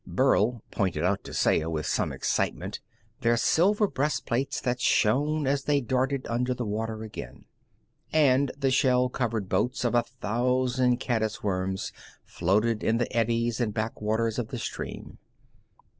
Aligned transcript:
Burl 0.07 0.63
pointed 0.71 1.03
out 1.03 1.23
to 1.25 1.31
Saya, 1.31 1.69
with 1.69 1.85
some 1.85 2.11
excitement, 2.11 2.79
their 3.19 3.37
silver 3.37 3.87
breast 3.87 4.25
plates 4.25 4.59
that 4.59 4.81
shone 4.81 5.45
as 5.45 5.65
they 5.65 5.79
darted 5.79 6.25
under 6.27 6.55
the 6.55 6.65
water 6.65 7.03
again. 7.03 7.45
And 8.11 8.51
the 8.57 8.71
shell 8.71 9.09
covered 9.09 9.47
boats 9.47 9.85
of 9.85 9.93
a 9.93 10.01
thousand 10.01 10.97
caddis 10.97 11.43
worms 11.43 11.93
floated 12.25 12.83
in 12.83 12.97
the 12.97 13.15
eddies 13.15 13.61
and 13.61 13.75
back 13.75 14.01
waters 14.01 14.39
of 14.39 14.47
the 14.47 14.57
stream. 14.57 15.19